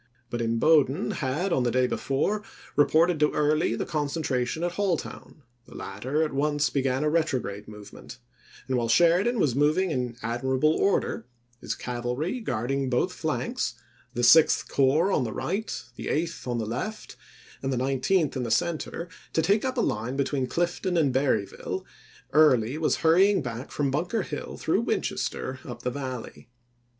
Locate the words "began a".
6.71-7.09